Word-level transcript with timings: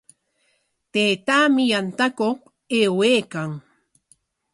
Taytaami 0.91 1.63
yantakuq 1.71 2.39
aywaykan. 2.77 3.51